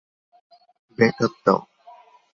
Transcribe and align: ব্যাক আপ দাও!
ব্যাক 0.99 1.17
আপ 1.25 1.33
দাও! 1.45 1.59